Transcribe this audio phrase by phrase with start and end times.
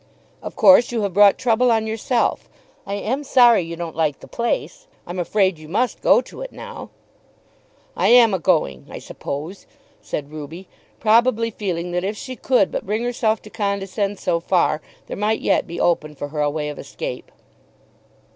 [0.41, 2.49] "Of course you have brought trouble on yourself.
[2.87, 4.87] I am sorry that you don't like the place.
[5.05, 6.89] I'm afraid you must go to it now."
[7.95, 9.67] "I am agoing, I suppose,"
[10.01, 10.67] said Ruby,
[10.99, 15.41] probably feeling that if she could but bring herself to condescend so far there might
[15.41, 17.31] yet be open for her a way of escape.